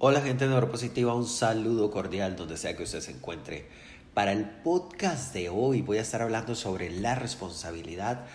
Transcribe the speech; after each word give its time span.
Hola 0.00 0.20
gente 0.20 0.48
neuropositiva, 0.48 1.14
un 1.14 1.24
saludo 1.24 1.92
cordial 1.92 2.34
donde 2.34 2.56
sea 2.56 2.76
que 2.76 2.82
usted 2.82 3.00
se 3.00 3.12
encuentre. 3.12 3.68
Para 4.12 4.32
el 4.32 4.44
podcast 4.44 5.32
de 5.32 5.48
hoy 5.48 5.82
voy 5.82 5.98
a 5.98 6.02
estar 6.02 6.20
hablando 6.20 6.56
sobre 6.56 6.90
la 6.90 7.14
responsabilidad 7.14 8.26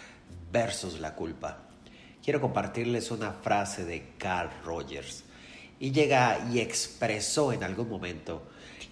versus 0.53 1.02
la 1.02 1.16
culpa. 1.16 1.67
Quiero 2.23 2.39
compartirles 2.39 3.11
una 3.11 3.33
frase 3.33 3.83
de 3.83 4.13
Carl 4.17 4.49
Rogers. 4.63 5.25
Y 5.81 5.91
llega 5.91 6.47
y 6.49 6.59
expresó 6.59 7.52
en 7.52 7.66
algún 7.66 7.89
momento, 7.89 8.41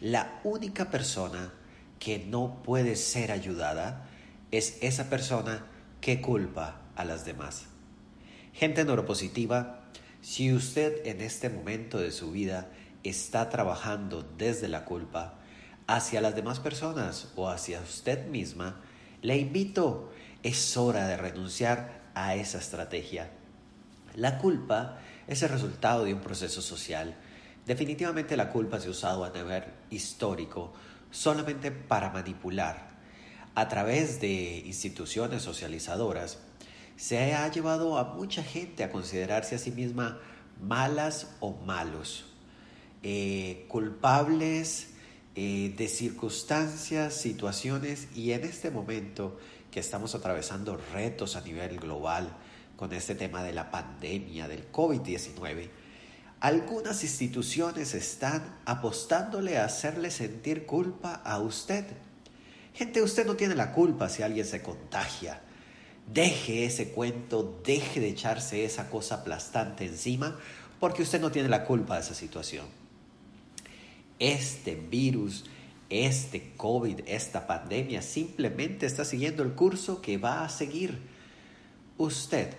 la 0.01 0.41
única 0.43 0.91
persona 0.91 1.53
que 1.99 2.19
no 2.19 2.61
puede 2.63 2.97
ser 2.97 3.31
ayudada 3.31 4.09
es 4.51 4.77
esa 4.81 5.09
persona 5.09 5.65
que 6.01 6.19
culpa 6.19 6.81
a 6.97 7.05
las 7.05 7.23
demás. 7.23 7.67
Gente 8.51 8.83
neuropositiva, 8.83 9.76
si 10.27 10.51
usted 10.51 11.07
en 11.07 11.21
este 11.21 11.49
momento 11.49 11.99
de 11.99 12.11
su 12.11 12.31
vida 12.31 12.69
está 13.01 13.47
trabajando 13.47 14.29
desde 14.37 14.67
la 14.67 14.83
culpa 14.83 15.35
hacia 15.87 16.19
las 16.19 16.35
demás 16.35 16.59
personas 16.59 17.29
o 17.37 17.47
hacia 17.47 17.79
usted 17.79 18.27
misma, 18.27 18.81
le 19.21 19.37
invito, 19.37 20.11
es 20.43 20.75
hora 20.75 21.07
de 21.07 21.15
renunciar 21.15 22.11
a 22.13 22.35
esa 22.35 22.57
estrategia. 22.57 23.31
La 24.15 24.37
culpa 24.37 24.97
es 25.27 25.43
el 25.43 25.49
resultado 25.49 26.03
de 26.03 26.13
un 26.13 26.19
proceso 26.19 26.61
social. 26.61 27.15
Definitivamente 27.65 28.35
la 28.35 28.49
culpa 28.49 28.81
se 28.81 28.89
ha 28.89 28.91
usado 28.91 29.23
a 29.23 29.29
nivel 29.29 29.63
histórico 29.91 30.73
solamente 31.09 31.71
para 31.71 32.09
manipular. 32.09 32.89
A 33.55 33.69
través 33.69 34.19
de 34.19 34.61
instituciones 34.65 35.41
socializadoras, 35.41 36.39
se 36.97 37.33
ha 37.33 37.49
llevado 37.49 37.97
a 37.97 38.15
mucha 38.15 38.43
gente 38.43 38.83
a 38.83 38.91
considerarse 38.91 39.55
a 39.55 39.59
sí 39.59 39.71
misma 39.71 40.19
malas 40.61 41.27
o 41.39 41.53
malos, 41.53 42.25
eh, 43.03 43.65
culpables 43.69 44.89
eh, 45.35 45.73
de 45.77 45.87
circunstancias, 45.87 47.13
situaciones 47.13 48.07
y 48.15 48.31
en 48.31 48.43
este 48.43 48.71
momento 48.71 49.39
que 49.69 49.79
estamos 49.79 50.15
atravesando 50.15 50.79
retos 50.91 51.35
a 51.35 51.41
nivel 51.41 51.77
global 51.77 52.35
con 52.75 52.91
este 52.91 53.13
tema 53.13 53.43
de 53.43 53.53
la 53.53 53.69
pandemia 53.69 54.47
del 54.47 54.71
COVID-19, 54.71 55.69
algunas 56.39 57.03
instituciones 57.03 57.93
están 57.93 58.57
apostándole 58.65 59.57
a 59.59 59.65
hacerle 59.65 60.09
sentir 60.09 60.65
culpa 60.65 61.13
a 61.13 61.39
usted. 61.39 61.85
Gente, 62.73 63.01
usted 63.03 63.25
no 63.25 63.35
tiene 63.35 63.55
la 63.55 63.71
culpa 63.71 64.09
si 64.09 64.23
alguien 64.23 64.45
se 64.45 64.63
contagia. 64.63 65.41
Deje 66.13 66.63
ese 66.63 66.91
cuento, 66.91 67.59
deje 67.65 67.99
de 67.99 68.07
echarse 68.07 68.63
esa 68.63 68.89
cosa 68.89 69.15
aplastante 69.15 69.85
encima, 69.85 70.39
porque 70.79 71.01
usted 71.01 71.19
no 71.19 71.31
tiene 71.31 71.49
la 71.49 71.65
culpa 71.65 71.95
de 71.95 72.01
esa 72.01 72.13
situación. 72.13 72.65
Este 74.17 74.75
virus, 74.75 75.45
este 75.89 76.53
COVID, 76.55 77.01
esta 77.07 77.45
pandemia 77.45 78.01
simplemente 78.01 78.85
está 78.85 79.03
siguiendo 79.03 79.43
el 79.43 79.51
curso 79.51 80.01
que 80.01 80.17
va 80.17 80.45
a 80.45 80.49
seguir. 80.49 80.97
Usted 81.97 82.53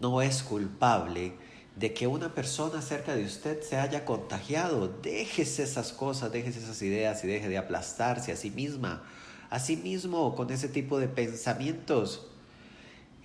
no 0.00 0.22
es 0.22 0.42
culpable 0.42 1.34
de 1.76 1.92
que 1.92 2.06
una 2.06 2.34
persona 2.34 2.80
cerca 2.80 3.14
de 3.14 3.24
usted 3.24 3.60
se 3.60 3.76
haya 3.76 4.06
contagiado. 4.06 4.88
Déjese 4.88 5.64
esas 5.64 5.92
cosas, 5.92 6.32
déjese 6.32 6.60
esas 6.60 6.80
ideas 6.80 7.22
y 7.22 7.26
deje 7.26 7.50
de 7.50 7.58
aplastarse 7.58 8.32
a 8.32 8.36
sí 8.36 8.50
misma, 8.50 9.04
a 9.50 9.60
sí 9.60 9.76
mismo 9.76 10.34
con 10.34 10.50
ese 10.50 10.68
tipo 10.68 10.98
de 10.98 11.08
pensamientos 11.08 12.26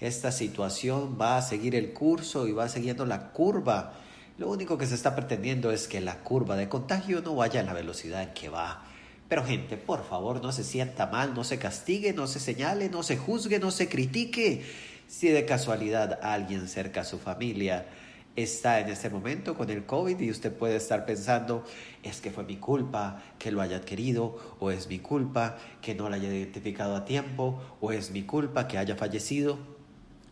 esta 0.01 0.31
situación 0.31 1.15
va 1.21 1.37
a 1.37 1.41
seguir 1.43 1.75
el 1.75 1.93
curso 1.93 2.47
y 2.47 2.51
va 2.51 2.67
siguiendo 2.67 3.05
la 3.05 3.31
curva. 3.31 3.93
Lo 4.39 4.49
único 4.49 4.75
que 4.77 4.87
se 4.87 4.95
está 4.95 5.15
pretendiendo 5.15 5.71
es 5.71 5.87
que 5.87 6.01
la 6.01 6.17
curva 6.23 6.55
de 6.55 6.67
contagio 6.67 7.21
no 7.21 7.35
vaya 7.35 7.59
a 7.59 7.63
la 7.63 7.73
velocidad 7.73 8.23
en 8.23 8.33
que 8.33 8.49
va. 8.49 8.83
Pero 9.29 9.45
gente, 9.45 9.77
por 9.77 10.03
favor, 10.03 10.41
no 10.41 10.51
se 10.51 10.63
sienta 10.63 11.05
mal, 11.05 11.35
no 11.35 11.43
se 11.43 11.59
castigue, 11.59 12.13
no 12.13 12.25
se 12.25 12.39
señale, 12.39 12.89
no 12.89 13.03
se 13.03 13.15
juzgue, 13.15 13.59
no 13.59 13.69
se 13.69 13.87
critique. 13.87 14.65
Si 15.07 15.29
de 15.29 15.45
casualidad 15.45 16.19
alguien 16.23 16.67
cerca 16.67 17.01
a 17.01 17.05
su 17.05 17.19
familia 17.19 17.85
está 18.35 18.79
en 18.79 18.89
este 18.89 19.09
momento 19.09 19.55
con 19.55 19.69
el 19.69 19.85
COVID 19.85 20.19
y 20.19 20.31
usted 20.31 20.51
puede 20.51 20.77
estar 20.77 21.05
pensando, 21.05 21.63
es 22.01 22.21
que 22.21 22.31
fue 22.31 22.43
mi 22.43 22.57
culpa 22.57 23.21
que 23.37 23.51
lo 23.51 23.61
haya 23.61 23.77
adquirido, 23.77 24.55
o 24.59 24.71
es 24.71 24.87
mi 24.87 24.97
culpa 24.97 25.57
que 25.81 25.93
no 25.93 26.09
lo 26.09 26.15
haya 26.15 26.29
identificado 26.29 26.95
a 26.95 27.05
tiempo, 27.05 27.61
o 27.81 27.91
es 27.91 28.09
mi 28.09 28.23
culpa 28.23 28.67
que 28.67 28.79
haya 28.79 28.95
fallecido. 28.95 29.80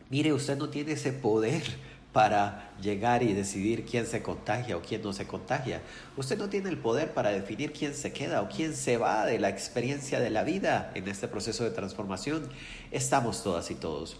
Mire, 0.09 0.33
usted 0.33 0.57
no 0.57 0.69
tiene 0.69 0.93
ese 0.93 1.13
poder 1.13 1.63
para 2.13 2.71
llegar 2.81 3.21
y 3.21 3.33
decidir 3.33 3.85
quién 3.85 4.07
se 4.07 4.23
contagia 4.23 4.75
o 4.75 4.81
quién 4.81 5.03
no 5.03 5.13
se 5.13 5.27
contagia. 5.27 5.81
Usted 6.17 6.37
no 6.37 6.49
tiene 6.49 6.69
el 6.69 6.77
poder 6.77 7.13
para 7.13 7.29
definir 7.29 7.71
quién 7.71 7.93
se 7.93 8.11
queda 8.11 8.41
o 8.41 8.49
quién 8.49 8.75
se 8.75 8.97
va 8.97 9.25
de 9.25 9.37
la 9.37 9.49
experiencia 9.49 10.19
de 10.19 10.31
la 10.31 10.43
vida 10.43 10.91
en 10.95 11.07
este 11.07 11.27
proceso 11.27 11.63
de 11.63 11.69
transformación. 11.69 12.49
Estamos 12.91 13.43
todas 13.43 13.69
y 13.69 13.75
todos. 13.75 14.17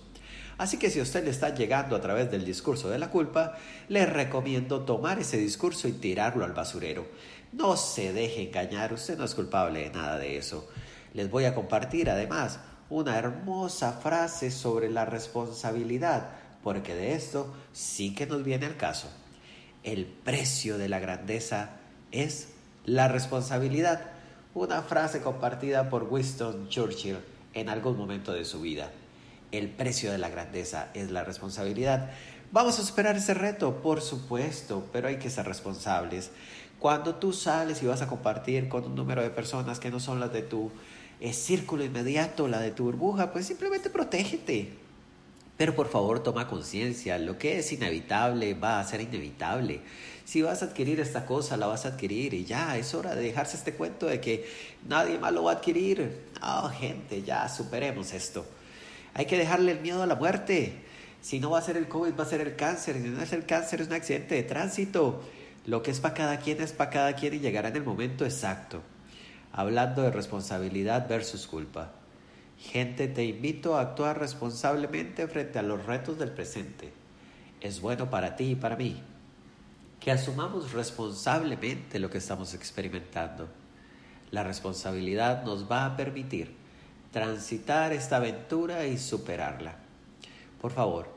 Así 0.60 0.78
que 0.78 0.90
si 0.92 1.00
usted 1.00 1.24
le 1.24 1.32
está 1.32 1.56
llegando 1.56 1.96
a 1.96 2.02
través 2.02 2.30
del 2.30 2.46
discurso 2.46 2.90
de 2.90 3.00
la 3.00 3.10
culpa, 3.10 3.58
le 3.88 4.06
recomiendo 4.06 4.82
tomar 4.82 5.18
ese 5.18 5.38
discurso 5.38 5.88
y 5.88 5.94
tirarlo 5.94 6.44
al 6.46 6.52
basurero. 6.52 7.08
No 7.54 7.78
se 7.78 8.14
deje 8.14 8.44
engañar, 8.44 8.94
usted 8.94 9.18
no 9.18 9.24
es 9.24 9.34
culpable 9.34 9.80
de 9.80 9.90
nada 9.90 10.20
de 10.20 10.38
eso. 10.38 10.70
Les 11.14 11.32
voy 11.32 11.46
a 11.46 11.56
compartir 11.56 12.10
además 12.10 12.60
una 12.90 13.18
hermosa 13.18 13.94
frase 13.94 14.52
sobre 14.52 14.90
la 14.90 15.06
responsabilidad, 15.06 16.30
porque 16.64 16.96
de 16.96 17.14
esto 17.14 17.54
sí 17.72 18.16
que 18.16 18.26
nos 18.26 18.44
viene 18.44 18.66
al 18.66 18.78
caso. 18.78 19.10
El 19.84 20.06
precio 20.06 20.78
de 20.78 20.90
la 20.90 21.00
grandeza 21.00 21.72
es 22.12 22.50
la 22.86 23.08
responsabilidad. 23.08 24.12
Una 24.54 24.82
frase 24.82 25.22
compartida 25.22 25.90
por 25.90 26.04
Winston 26.04 26.68
Churchill 26.70 27.18
en 27.54 27.70
algún 27.70 27.98
momento 27.98 28.34
de 28.34 28.46
su 28.46 28.62
vida. 28.62 28.92
El 29.52 29.70
precio 29.70 30.12
de 30.12 30.18
la 30.18 30.30
grandeza 30.30 30.90
es 30.94 31.12
la 31.12 31.24
responsabilidad. 31.24 32.10
Vamos 32.52 32.80
a 32.80 32.84
superar 32.84 33.16
ese 33.16 33.36
reto, 33.36 33.82
por 33.82 34.02
supuesto, 34.02 34.88
pero 34.92 35.08
hay 35.08 35.18
que 35.18 35.30
ser 35.30 35.46
responsables. 35.46 36.32
Cuando 36.80 37.16
tú 37.16 37.34
sales 37.34 37.84
y 37.84 37.86
vas 37.86 38.02
a 38.02 38.08
compartir 38.08 38.70
con 38.70 38.86
un 38.86 38.96
número 38.96 39.22
de 39.22 39.30
personas 39.30 39.80
que 39.80 39.92
no 39.92 40.00
son 40.00 40.20
las 40.20 40.34
de 40.34 40.42
tu 40.42 40.72
es 41.20 41.36
círculo 41.36 41.84
inmediato, 41.84 42.48
la 42.48 42.60
de 42.60 42.72
tu 42.72 42.86
burbuja, 42.86 43.32
pues 43.32 43.46
simplemente 43.46 43.90
protégete. 43.90 44.70
Pero 45.58 45.76
por 45.76 45.90
favor 45.90 46.24
toma 46.24 46.48
conciencia, 46.48 47.18
lo 47.20 47.38
que 47.38 47.60
es 47.60 47.74
inevitable 47.74 48.54
va 48.54 48.80
a 48.80 48.84
ser 48.86 49.02
inevitable. 49.02 49.82
Si 50.24 50.42
vas 50.42 50.62
a 50.62 50.68
adquirir 50.68 51.02
esta 51.02 51.26
cosa, 51.26 51.58
la 51.58 51.68
vas 51.68 51.86
a 51.86 51.90
adquirir 51.90 52.34
y 52.34 52.46
ya, 52.46 52.78
es 52.78 52.94
hora 52.94 53.14
de 53.14 53.22
dejarse 53.22 53.58
este 53.58 53.74
cuento 53.74 54.06
de 54.06 54.22
que 54.22 54.48
nadie 54.88 55.20
más 55.20 55.34
lo 55.34 55.44
va 55.44 55.52
a 55.52 55.56
adquirir. 55.56 56.22
Oh, 56.42 56.70
gente, 56.70 57.24
ya 57.24 57.50
superemos 57.50 58.14
esto. 58.14 58.46
Hay 59.14 59.26
que 59.26 59.38
dejarle 59.38 59.74
el 59.74 59.82
miedo 59.82 60.02
a 60.02 60.06
la 60.06 60.16
muerte. 60.16 60.76
Si 61.22 61.42
no 61.42 61.50
va 61.50 61.60
a 61.60 61.64
ser 61.64 61.76
el 61.76 61.90
COVID, 61.90 62.18
va 62.18 62.24
a 62.24 62.28
ser 62.28 62.40
el 62.40 62.56
cáncer. 62.56 62.96
Si 62.96 63.10
no 63.10 63.22
es 63.22 63.34
el 63.34 63.46
cáncer, 63.46 63.82
es 63.82 63.88
un 63.88 63.94
accidente 63.94 64.36
de 64.36 64.44
tránsito. 64.44 65.22
Lo 65.66 65.84
que 65.84 65.92
es 65.92 66.00
para 66.00 66.14
cada 66.14 66.40
quien 66.40 66.62
es 66.62 66.72
para 66.72 66.90
cada 66.90 67.14
quien 67.14 67.34
y 67.34 67.40
llegará 67.40 67.68
en 67.68 67.76
el 67.76 67.84
momento 67.84 68.24
exacto 68.24 68.82
hablando 69.52 70.02
de 70.02 70.12
responsabilidad 70.12 71.08
versus 71.08 71.48
culpa. 71.48 71.92
Gente, 72.58 73.08
te 73.08 73.26
invito 73.26 73.76
a 73.76 73.82
actuar 73.82 74.20
responsablemente 74.20 75.28
frente 75.28 75.60
a 75.60 75.64
los 75.64 75.86
retos 75.86 76.20
del 76.20 76.32
presente. 76.32 76.92
Es 77.62 77.82
bueno 77.82 78.10
para 78.10 78.36
ti 78.36 78.52
y 78.52 78.56
para 78.56 78.76
mí 78.76 79.02
que 80.00 80.12
asumamos 80.12 80.72
responsablemente 80.72 82.00
lo 82.00 82.10
que 82.10 82.20
estamos 82.20 82.54
experimentando. 82.54 83.50
La 84.32 84.44
responsabilidad 84.44 85.44
nos 85.44 85.70
va 85.70 85.86
a 85.86 85.98
permitir 85.98 86.56
transitar 87.12 87.92
esta 87.92 88.18
aventura 88.18 88.86
y 88.86 88.98
superarla. 88.98 89.76
Por 90.62 90.72
favor, 90.72 91.10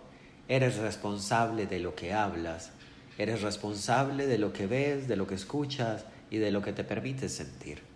eres 0.49 0.79
responsable 0.79 1.67
de 1.67 1.79
lo 1.79 1.95
que 1.95 2.13
hablas, 2.13 2.73
eres 3.19 3.43
responsable 3.43 4.27
de 4.27 4.39
lo 4.39 4.53
que 4.53 4.67
ves, 4.67 5.07
de 5.07 5.17
lo 5.17 5.27
que 5.27 5.35
escuchas 5.35 6.05
y 6.31 6.39
de 6.39 6.51
lo 6.51 6.63
que 6.63 6.73
te 6.73 6.85
permites 6.85 7.35
sentir. 7.35 7.92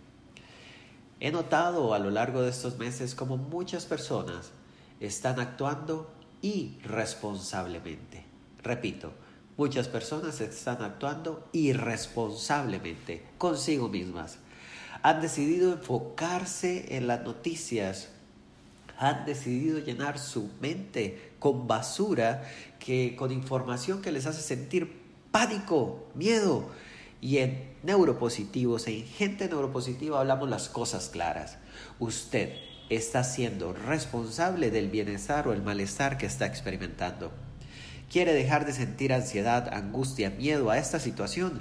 He 1.21 1.31
notado 1.31 1.95
a 1.95 1.99
lo 1.99 2.11
largo 2.11 2.43
de 2.43 2.51
estos 2.51 2.79
meses 2.79 3.15
como 3.15 3.37
muchas 3.37 3.87
personas 3.87 4.51
están 5.01 5.41
actuando 5.41 6.11
irresponsablemente. 6.43 8.25
Repito, 8.63 9.13
Muchas 9.57 9.89
personas 9.89 10.43
están 10.43 10.83
actuando 10.83 11.49
irresponsablemente 11.53 13.25
consigo 13.39 13.89
mismas. 13.89 14.37
Han 15.03 15.23
decidido 15.23 15.73
enfocarse 15.73 16.95
en 16.97 17.07
las 17.07 17.23
noticias. 17.23 18.11
Han 18.99 19.25
decidido 19.25 19.79
llenar 19.79 20.19
su 20.19 20.51
mente 20.61 21.33
con 21.39 21.67
basura, 21.67 22.45
que, 22.79 23.17
con 23.17 23.33
información 23.33 24.03
que 24.03 24.13
les 24.13 24.27
hace 24.27 24.43
sentir 24.43 25.01
pánico, 25.31 26.07
miedo. 26.15 26.69
Y 27.27 27.39
en 27.39 27.75
neuropositivos, 27.83 28.87
en 28.87 29.05
gente 29.05 29.49
neuropositiva 29.49 30.21
hablamos 30.21 30.49
las 30.49 30.69
cosas 30.69 31.09
claras. 31.09 31.59
Usted 31.99 32.53
está 32.89 33.25
siendo 33.25 33.73
responsable 33.73 34.71
del 34.71 34.89
bienestar 34.91 35.49
o 35.49 35.53
el 35.53 35.61
malestar 35.61 36.19
que 36.19 36.27
está 36.27 36.47
experimentando 36.47 37.33
quiere 38.11 38.33
dejar 38.33 38.67
de 38.67 38.73
sentir 38.73 39.13
ansiedad, 39.13 39.73
angustia, 39.73 40.31
miedo 40.31 40.71
a 40.71 40.79
esta 40.79 41.01
situación, 41.01 41.61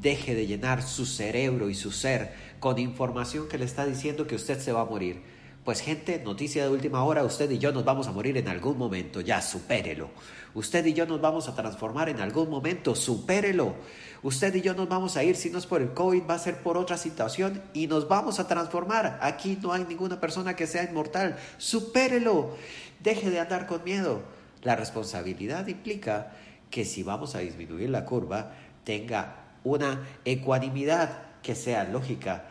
deje 0.00 0.34
de 0.34 0.46
llenar 0.46 0.82
su 0.82 1.06
cerebro 1.06 1.70
y 1.70 1.74
su 1.74 1.90
ser 1.90 2.34
con 2.60 2.78
información 2.78 3.48
que 3.48 3.58
le 3.58 3.64
está 3.64 3.86
diciendo 3.86 4.26
que 4.26 4.34
usted 4.34 4.60
se 4.60 4.72
va 4.72 4.82
a 4.82 4.86
morir. 4.86 5.22
Pues 5.64 5.80
gente, 5.80 6.22
noticia 6.24 6.62
de 6.62 6.70
última 6.70 7.02
hora, 7.02 7.24
usted 7.24 7.50
y 7.50 7.58
yo 7.58 7.72
nos 7.72 7.84
vamos 7.84 8.06
a 8.06 8.12
morir 8.12 8.36
en 8.36 8.46
algún 8.46 8.78
momento, 8.78 9.20
ya 9.20 9.42
supérelo. 9.42 10.10
Usted 10.54 10.86
y 10.86 10.92
yo 10.92 11.06
nos 11.06 11.20
vamos 11.20 11.48
a 11.48 11.56
transformar 11.56 12.08
en 12.08 12.20
algún 12.20 12.48
momento, 12.48 12.94
supérelo. 12.94 13.74
Usted 14.22 14.54
y 14.54 14.62
yo 14.62 14.74
nos 14.74 14.88
vamos 14.88 15.16
a 15.16 15.24
ir, 15.24 15.36
si 15.36 15.50
no 15.50 15.58
es 15.58 15.66
por 15.66 15.82
el 15.82 15.92
COVID, 15.92 16.22
va 16.28 16.34
a 16.34 16.38
ser 16.38 16.62
por 16.62 16.76
otra 16.76 16.96
situación 16.96 17.62
y 17.74 17.86
nos 17.86 18.08
vamos 18.08 18.40
a 18.40 18.48
transformar. 18.48 19.18
Aquí 19.22 19.58
no 19.62 19.72
hay 19.72 19.84
ninguna 19.84 20.20
persona 20.20 20.56
que 20.56 20.66
sea 20.66 20.84
inmortal, 20.84 21.36
supérelo. 21.58 22.56
Deje 23.00 23.30
de 23.30 23.40
andar 23.40 23.66
con 23.66 23.84
miedo. 23.84 24.22
La 24.62 24.74
responsabilidad 24.74 25.66
implica 25.66 26.32
que 26.70 26.84
si 26.84 27.02
vamos 27.02 27.34
a 27.34 27.40
disminuir 27.40 27.90
la 27.90 28.04
curva, 28.04 28.52
tenga 28.84 29.36
una 29.64 30.06
ecuanimidad 30.24 31.22
que 31.42 31.54
sea 31.54 31.84
lógica. 31.84 32.44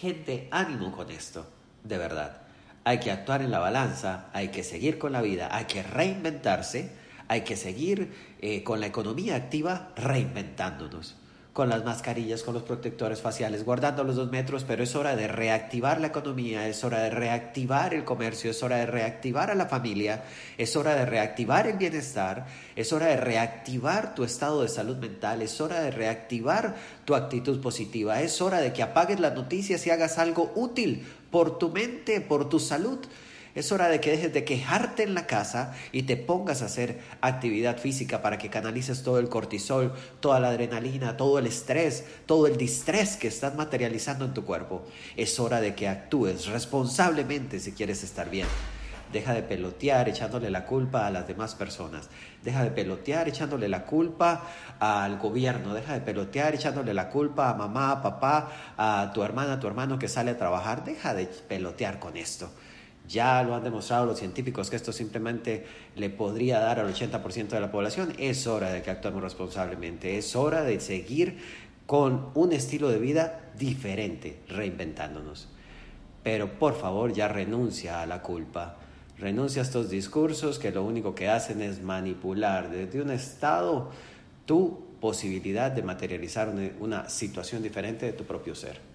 Gente, 0.00 0.48
ánimo 0.50 0.92
con 0.92 1.10
esto, 1.10 1.46
de 1.82 1.98
verdad. 1.98 2.42
Hay 2.84 3.00
que 3.00 3.10
actuar 3.10 3.40
en 3.40 3.50
la 3.50 3.58
balanza, 3.58 4.26
hay 4.32 4.48
que 4.48 4.62
seguir 4.62 4.98
con 4.98 5.12
la 5.12 5.22
vida, 5.22 5.48
hay 5.50 5.64
que 5.64 5.82
reinventarse, 5.82 6.92
hay 7.28 7.42
que 7.42 7.56
seguir 7.56 8.12
eh, 8.40 8.62
con 8.62 8.80
la 8.80 8.86
economía 8.86 9.36
activa 9.36 9.92
reinventándonos 9.96 11.16
con 11.54 11.68
las 11.68 11.84
mascarillas, 11.84 12.42
con 12.42 12.52
los 12.52 12.64
protectores 12.64 13.20
faciales, 13.20 13.64
guardando 13.64 14.02
los 14.02 14.16
dos 14.16 14.28
metros, 14.28 14.64
pero 14.64 14.82
es 14.82 14.96
hora 14.96 15.14
de 15.14 15.28
reactivar 15.28 16.00
la 16.00 16.08
economía, 16.08 16.66
es 16.66 16.82
hora 16.82 16.98
de 16.98 17.10
reactivar 17.10 17.94
el 17.94 18.02
comercio, 18.02 18.50
es 18.50 18.60
hora 18.64 18.78
de 18.78 18.86
reactivar 18.86 19.52
a 19.52 19.54
la 19.54 19.66
familia, 19.66 20.24
es 20.58 20.74
hora 20.74 20.96
de 20.96 21.06
reactivar 21.06 21.68
el 21.68 21.78
bienestar, 21.78 22.46
es 22.74 22.92
hora 22.92 23.06
de 23.06 23.18
reactivar 23.18 24.16
tu 24.16 24.24
estado 24.24 24.62
de 24.62 24.68
salud 24.68 24.96
mental, 24.96 25.42
es 25.42 25.60
hora 25.60 25.80
de 25.80 25.92
reactivar 25.92 26.74
tu 27.04 27.14
actitud 27.14 27.60
positiva, 27.60 28.20
es 28.20 28.42
hora 28.42 28.58
de 28.58 28.72
que 28.72 28.82
apagues 28.82 29.20
las 29.20 29.36
noticias 29.36 29.86
y 29.86 29.90
hagas 29.90 30.18
algo 30.18 30.50
útil 30.56 31.06
por 31.30 31.58
tu 31.58 31.70
mente, 31.70 32.20
por 32.20 32.48
tu 32.48 32.58
salud. 32.58 32.98
Es 33.54 33.70
hora 33.70 33.88
de 33.88 34.00
que 34.00 34.10
dejes 34.10 34.32
de 34.32 34.42
quejarte 34.42 35.04
en 35.04 35.14
la 35.14 35.28
casa 35.28 35.74
y 35.92 36.02
te 36.02 36.16
pongas 36.16 36.60
a 36.60 36.64
hacer 36.64 36.98
actividad 37.20 37.78
física 37.78 38.20
para 38.20 38.36
que 38.36 38.50
canalices 38.50 39.04
todo 39.04 39.20
el 39.20 39.28
cortisol, 39.28 39.92
toda 40.18 40.40
la 40.40 40.48
adrenalina, 40.48 41.16
todo 41.16 41.38
el 41.38 41.46
estrés, 41.46 42.04
todo 42.26 42.48
el 42.48 42.56
distrés 42.56 43.16
que 43.16 43.28
estás 43.28 43.54
materializando 43.54 44.24
en 44.24 44.34
tu 44.34 44.44
cuerpo. 44.44 44.84
Es 45.16 45.38
hora 45.38 45.60
de 45.60 45.76
que 45.76 45.86
actúes 45.86 46.46
responsablemente 46.46 47.60
si 47.60 47.70
quieres 47.70 48.02
estar 48.02 48.28
bien. 48.28 48.48
Deja 49.12 49.32
de 49.32 49.44
pelotear 49.44 50.08
echándole 50.08 50.50
la 50.50 50.66
culpa 50.66 51.06
a 51.06 51.10
las 51.12 51.28
demás 51.28 51.54
personas. 51.54 52.08
Deja 52.42 52.64
de 52.64 52.72
pelotear 52.72 53.28
echándole 53.28 53.68
la 53.68 53.84
culpa 53.84 54.50
al 54.80 55.20
gobierno. 55.20 55.74
Deja 55.74 55.92
de 55.92 56.00
pelotear 56.00 56.56
echándole 56.56 56.92
la 56.92 57.08
culpa 57.08 57.50
a 57.50 57.54
mamá, 57.54 57.92
a 57.92 58.02
papá, 58.02 58.50
a 58.76 59.12
tu 59.14 59.22
hermana, 59.22 59.52
a 59.52 59.60
tu 59.60 59.68
hermano 59.68 60.00
que 60.00 60.08
sale 60.08 60.32
a 60.32 60.38
trabajar. 60.38 60.84
Deja 60.84 61.14
de 61.14 61.26
pelotear 61.26 62.00
con 62.00 62.16
esto. 62.16 62.50
Ya 63.08 63.42
lo 63.42 63.54
han 63.54 63.64
demostrado 63.64 64.06
los 64.06 64.18
científicos 64.18 64.70
que 64.70 64.76
esto 64.76 64.92
simplemente 64.92 65.66
le 65.94 66.08
podría 66.08 66.58
dar 66.60 66.80
al 66.80 66.92
80% 66.92 67.48
de 67.48 67.60
la 67.60 67.70
población. 67.70 68.14
Es 68.18 68.46
hora 68.46 68.70
de 68.70 68.82
que 68.82 68.90
actuemos 68.90 69.22
responsablemente. 69.22 70.16
Es 70.16 70.34
hora 70.34 70.62
de 70.62 70.80
seguir 70.80 71.38
con 71.86 72.30
un 72.34 72.52
estilo 72.52 72.88
de 72.88 72.98
vida 72.98 73.50
diferente, 73.58 74.40
reinventándonos. 74.48 75.48
Pero 76.22 76.58
por 76.58 76.74
favor 76.74 77.12
ya 77.12 77.28
renuncia 77.28 78.00
a 78.00 78.06
la 78.06 78.22
culpa. 78.22 78.78
Renuncia 79.18 79.60
a 79.60 79.64
estos 79.64 79.90
discursos 79.90 80.58
que 80.58 80.72
lo 80.72 80.82
único 80.82 81.14
que 81.14 81.28
hacen 81.28 81.60
es 81.60 81.82
manipular 81.82 82.70
desde 82.70 83.02
un 83.02 83.10
estado 83.10 83.90
tu 84.46 84.82
posibilidad 85.00 85.70
de 85.70 85.82
materializar 85.82 86.52
una 86.80 87.08
situación 87.10 87.62
diferente 87.62 88.06
de 88.06 88.12
tu 88.14 88.24
propio 88.24 88.54
ser. 88.54 88.93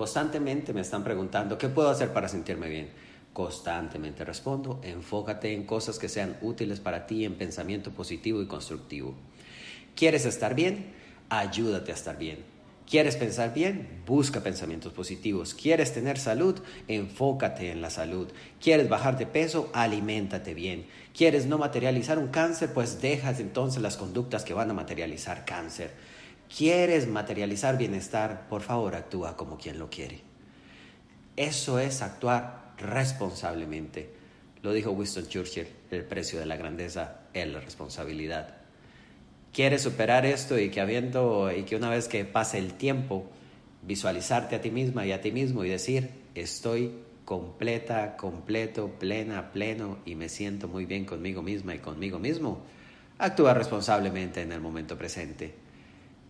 Constantemente 0.00 0.72
me 0.72 0.80
están 0.80 1.04
preguntando, 1.04 1.58
¿qué 1.58 1.68
puedo 1.68 1.90
hacer 1.90 2.14
para 2.14 2.26
sentirme 2.26 2.70
bien? 2.70 2.88
Constantemente 3.34 4.24
respondo, 4.24 4.80
enfócate 4.82 5.52
en 5.52 5.66
cosas 5.66 5.98
que 5.98 6.08
sean 6.08 6.38
útiles 6.40 6.80
para 6.80 7.06
ti 7.06 7.26
en 7.26 7.34
pensamiento 7.34 7.90
positivo 7.90 8.40
y 8.40 8.46
constructivo. 8.46 9.12
¿Quieres 9.94 10.24
estar 10.24 10.54
bien? 10.54 10.94
Ayúdate 11.28 11.92
a 11.92 11.94
estar 11.96 12.16
bien. 12.16 12.38
¿Quieres 12.88 13.16
pensar 13.16 13.52
bien? 13.52 14.00
Busca 14.06 14.40
pensamientos 14.40 14.90
positivos. 14.94 15.52
¿Quieres 15.52 15.92
tener 15.92 16.16
salud? 16.16 16.58
Enfócate 16.88 17.70
en 17.70 17.82
la 17.82 17.90
salud. 17.90 18.26
¿Quieres 18.58 18.88
bajar 18.88 19.18
de 19.18 19.26
peso? 19.26 19.68
Aliméntate 19.74 20.54
bien. 20.54 20.86
¿Quieres 21.14 21.44
no 21.44 21.58
materializar 21.58 22.18
un 22.18 22.28
cáncer? 22.28 22.72
Pues 22.72 23.02
dejas 23.02 23.38
entonces 23.38 23.82
las 23.82 23.98
conductas 23.98 24.44
que 24.44 24.54
van 24.54 24.70
a 24.70 24.72
materializar 24.72 25.44
cáncer. 25.44 25.90
¿Quieres 26.56 27.06
materializar 27.06 27.78
bienestar? 27.78 28.48
Por 28.48 28.62
favor, 28.62 28.96
actúa 28.96 29.36
como 29.36 29.56
quien 29.56 29.78
lo 29.78 29.88
quiere. 29.88 30.20
Eso 31.36 31.78
es 31.78 32.02
actuar 32.02 32.72
responsablemente. 32.76 34.10
Lo 34.62 34.72
dijo 34.72 34.90
Winston 34.90 35.28
Churchill, 35.28 35.68
el 35.90 36.04
precio 36.04 36.40
de 36.40 36.46
la 36.46 36.56
grandeza 36.56 37.20
es 37.32 37.46
la 37.46 37.60
responsabilidad. 37.60 38.56
¿Quieres 39.52 39.82
superar 39.82 40.26
esto 40.26 40.58
y 40.58 40.70
que 40.70 40.80
habiendo 40.80 41.50
y 41.56 41.62
que 41.62 41.76
una 41.76 41.88
vez 41.88 42.08
que 42.08 42.24
pase 42.24 42.58
el 42.58 42.74
tiempo 42.74 43.30
visualizarte 43.82 44.56
a 44.56 44.60
ti 44.60 44.70
misma 44.70 45.06
y 45.06 45.12
a 45.12 45.20
ti 45.20 45.32
mismo 45.32 45.64
y 45.64 45.68
decir, 45.68 46.10
estoy 46.34 46.92
completa, 47.24 48.16
completo, 48.16 48.90
plena, 48.98 49.52
pleno 49.52 49.98
y 50.04 50.16
me 50.16 50.28
siento 50.28 50.68
muy 50.68 50.84
bien 50.84 51.04
conmigo 51.04 51.42
misma 51.42 51.76
y 51.76 51.78
conmigo 51.78 52.18
mismo? 52.18 52.62
Actúa 53.18 53.54
responsablemente 53.54 54.42
en 54.42 54.52
el 54.52 54.60
momento 54.60 54.98
presente. 54.98 55.69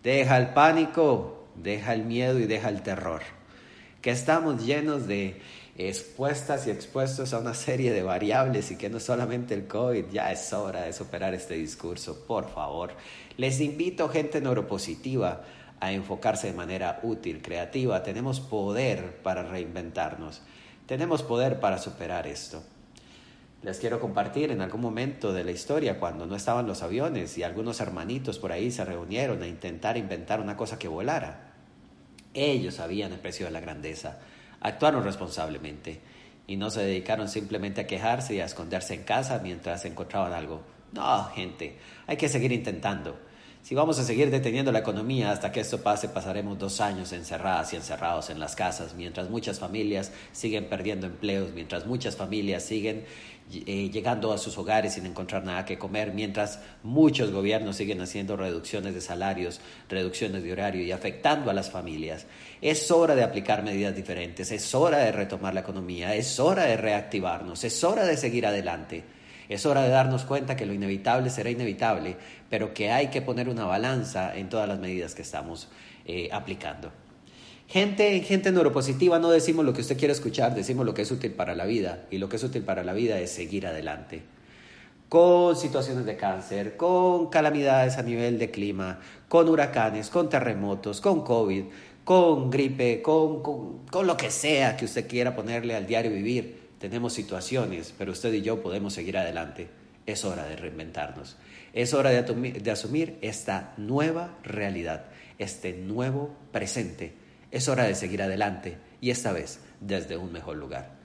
Deja 0.03 0.39
el 0.39 0.55
pánico, 0.55 1.45
deja 1.57 1.93
el 1.93 2.05
miedo 2.05 2.39
y 2.39 2.47
deja 2.47 2.69
el 2.71 2.83
terror. 2.83 3.21
Que 4.01 4.11
estamos 4.11 4.65
llenos 4.65 5.07
de 5.07 5.41
expuestas 5.77 6.67
y 6.67 6.71
expuestos 6.71 7.35
a 7.35 7.39
una 7.39 7.53
serie 7.53 7.93
de 7.93 8.03
variables 8.03 8.71
y 8.71 8.77
que 8.77 8.89
no 8.89 8.99
solamente 8.99 9.53
el 9.53 9.67
COVID, 9.67 10.07
ya 10.11 10.33
es 10.33 10.53
hora 10.55 10.83
de 10.83 10.95
superar 10.95 11.35
este 11.35 11.55
discurso, 11.55 12.25
por 12.27 12.49
favor. 12.49 12.93
Les 13.37 13.61
invito, 13.61 14.09
gente 14.09 14.41
neuropositiva, 14.41 15.43
a 15.81 15.93
enfocarse 15.93 16.47
de 16.47 16.53
manera 16.55 17.01
útil, 17.03 17.43
creativa. 17.43 18.03
Tenemos 18.03 18.41
poder 18.41 19.17
para 19.23 19.43
reinventarnos. 19.43 20.43
Tenemos 20.87 21.23
poder 21.23 21.61
para 21.61 21.79
superar 21.79 22.27
esto. 22.27 22.63
Les 23.63 23.79
quiero 23.79 24.01
compartir 24.01 24.51
en 24.51 24.63
algún 24.63 24.81
momento 24.81 25.35
de 25.35 25.45
la 25.45 25.51
historia 25.51 25.99
cuando 25.99 26.25
no 26.25 26.35
estaban 26.35 26.67
los 26.67 26.83
aviones 26.83 27.37
y 27.37 27.43
algunos 27.43 27.81
hermanitos 27.81 28.39
por 28.39 28.53
ahí 28.53 28.71
se 28.71 28.87
reunieron 28.87 29.43
a 29.43 29.47
intentar 29.47 29.99
inventar 29.99 30.41
una 30.41 30.57
cosa 30.57 30.79
que 30.79 30.89
volara. 30.89 31.53
Ellos 32.33 32.77
sabían 32.77 33.13
el 33.13 33.19
precio 33.19 33.45
de 33.45 33.53
la 33.53 33.61
grandeza, 33.61 34.19
actuaron 34.61 35.05
responsablemente 35.05 36.01
y 36.47 36.57
no 36.57 36.71
se 36.71 36.83
dedicaron 36.83 37.29
simplemente 37.29 37.83
a 37.83 37.87
quejarse 37.87 38.35
y 38.35 38.41
a 38.41 38.47
esconderse 38.47 38.95
en 38.95 39.03
casa 39.03 39.41
mientras 39.43 39.85
encontraban 39.85 40.33
algo. 40.33 40.63
No, 40.93 41.27
gente, 41.27 41.77
hay 42.07 42.17
que 42.17 42.31
seguir 42.31 42.53
intentando. 42.53 43.19
Si 43.63 43.75
vamos 43.75 43.99
a 43.99 44.05
seguir 44.05 44.31
deteniendo 44.31 44.73
la 44.73 44.79
economía 44.79 45.31
hasta 45.31 45.53
que 45.53 45.61
esto 45.61 45.83
pase, 45.83 46.09
pasaremos 46.09 46.59
dos 46.59 46.81
años 46.81 47.13
encerradas 47.13 47.73
y 47.73 47.77
encerrados 47.77 48.31
en 48.31 48.41
las 48.41 48.57
casas, 48.57 48.95
mientras 48.95 49.29
muchas 49.29 49.59
familias 49.59 50.13
siguen 50.33 50.65
perdiendo 50.71 51.07
empleos, 51.07 51.53
mientras 51.55 51.85
muchas 51.85 52.17
familias 52.17 52.65
siguen 52.65 53.05
eh, 53.53 53.91
llegando 53.91 54.33
a 54.33 54.39
sus 54.39 54.57
hogares 54.59 54.95
sin 54.95 55.07
encontrar 55.07 55.45
nada 55.45 55.65
que 55.65 55.79
comer, 55.79 56.13
mientras 56.13 56.61
muchos 56.83 57.33
gobiernos 57.33 57.77
siguen 57.77 58.01
haciendo 58.01 58.37
reducciones 58.37 58.95
de 58.95 59.01
salarios, 59.01 59.61
reducciones 59.89 60.43
de 60.43 60.53
horario 60.53 60.83
y 60.83 60.93
afectando 60.93 61.51
a 61.51 61.55
las 61.55 61.71
familias. 61.71 62.27
Es 62.61 62.91
hora 62.91 63.15
de 63.15 63.25
aplicar 63.25 63.63
medidas 63.63 63.97
diferentes, 63.97 64.53
es 64.53 64.75
hora 64.75 64.99
de 64.99 65.13
retomar 65.13 65.55
la 65.55 65.61
economía, 65.61 66.15
es 66.15 66.39
hora 66.39 66.65
de 66.65 66.77
reactivarnos, 66.77 67.65
es 67.65 67.83
hora 67.83 68.05
de 68.05 68.17
seguir 68.17 68.47
adelante. 68.47 69.05
Es 69.49 69.67
hora 69.67 69.83
de 69.83 69.89
darnos 69.89 70.23
cuenta 70.23 70.55
que 70.55 70.65
lo 70.65 70.73
inevitable 70.73 71.29
será 71.29 71.51
inevitable, 71.51 72.17
pero 72.49 72.73
que 72.73 72.93
hay 72.93 73.09
que 73.09 73.21
poner 73.21 73.49
una 73.49 73.65
balanza 73.65 74.37
en 74.37 74.49
todas 74.49 74.69
las 74.69 74.79
medidas 74.79 75.17
que 75.17 75.23
estamos 75.23 75.69
eh, 76.05 76.29
aplicando. 76.31 76.93
Gente, 77.71 78.19
gente 78.23 78.51
neuropositiva 78.51 79.21
no 79.21 79.31
decimos 79.31 79.65
lo 79.65 79.73
que 79.73 79.83
usted 79.83 79.97
quiere 79.97 80.11
escuchar, 80.11 80.57
decimos 80.57 80.85
lo 80.85 80.93
que 80.93 81.03
es 81.03 81.11
útil 81.13 81.31
para 81.31 81.55
la 81.55 81.67
vida. 81.67 82.05
Y 82.11 82.19
lo 82.19 82.29
que 82.29 82.35
es 82.35 82.43
útil 82.43 82.63
para 82.63 82.83
la 82.83 82.93
vida 82.93 83.21
es 83.21 83.31
seguir 83.31 83.65
adelante. 83.65 84.23
con 85.09 85.57
situaciones 85.57 86.05
de 86.05 86.17
cáncer, 86.17 86.77
con 86.77 87.31
calamidades 87.31 87.99
a 87.99 88.03
nivel 88.03 88.39
de 88.39 88.51
clima, 88.51 89.01
con 89.29 89.49
huracanes, 89.49 90.09
con 90.09 90.29
terremotos, 90.29 91.01
con 91.01 91.23
COVID, 91.25 91.65
con 92.05 92.51
gripe, 92.51 93.03
con, 93.03 93.43
con, 93.43 94.07
lo 94.07 94.17
que 94.17 94.31
sea 94.31 94.77
que 94.77 94.85
usted 94.85 95.09
quiera 95.09 95.35
ponerle 95.35 95.75
al 95.75 95.87
diario 95.87 96.13
vivir. 96.13 96.71
Tenemos 96.79 97.13
situaciones, 97.13 97.93
pero 97.97 98.13
usted 98.13 98.33
y 98.33 98.43
yo 98.43 98.63
podemos 98.63 98.95
seguir 98.95 99.19
adelante. 99.19 99.69
Es 100.07 100.25
hora 100.25 100.45
de 100.45 100.57
reinventarnos. 100.57 101.37
Es 101.73 101.95
hora 101.95 102.11
de, 102.11 102.23
de 102.23 102.71
asumir 102.71 103.19
esta 103.21 103.75
nueva 103.77 104.39
realidad, 104.45 105.07
este 105.39 105.73
nuevo 105.73 106.31
presente. 106.53 107.30
Es 107.51 107.69
hora 107.69 107.85
de 107.85 107.95
seguir 107.95 108.23
adelante 108.23 108.79
y 109.01 109.11
esta 109.11 109.33
vez 109.33 109.61
desde 109.81 110.17
un 110.17 110.33
mejor 110.33 110.57
lugar. 110.57 111.01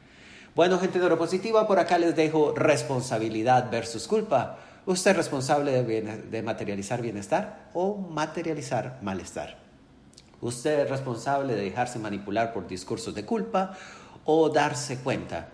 Bueno, 0.55 0.79
gente 0.79 0.99
neuropositiva, 0.99 1.67
por 1.67 1.79
acá 1.79 1.97
les 1.97 2.15
dejo 2.15 2.53
responsabilidad 2.53 3.69
versus 3.69 4.07
culpa. 4.07 4.59
¿Usted 4.85 5.11
es 5.11 5.17
responsable 5.17 5.83
de, 5.83 6.41
materializar 6.43 7.01
bienestar 7.01 7.71
o 7.73 7.97
materializar 7.97 8.99
malestar? 9.01 9.57
¿Usted 10.39 10.81
es 10.81 10.89
responsable 10.89 11.55
de 11.55 11.63
dejarse 11.63 11.99
manipular 11.99 12.53
por 12.53 12.67
discursos 12.67 13.15
de 13.15 13.25
culpa 13.25 13.75
o 14.23 14.49
darse 14.49 14.99
cuenta 14.99 15.49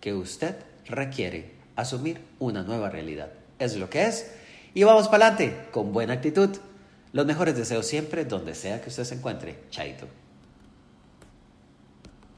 que 0.00 0.12
usted 0.12 0.54
requiere 0.86 1.54
asumir 1.76 2.20
una 2.38 2.62
nueva 2.62 2.90
realidad? 2.90 3.30
Es 3.58 3.76
lo 3.76 3.88
que 3.88 4.04
es. 4.04 4.30
Y 4.74 4.84
vamos 4.84 5.08
para 5.08 5.28
adelante 5.28 5.68
con 5.72 5.92
buena 5.92 6.12
actitud. 6.12 6.50
Los 7.12 7.26
mejores 7.26 7.56
deseos 7.56 7.86
siempre 7.86 8.24
donde 8.24 8.54
sea 8.54 8.82
que 8.82 8.90
usted 8.90 9.04
se 9.04 9.14
encuentre. 9.14 9.64
Chaito. 9.70 10.06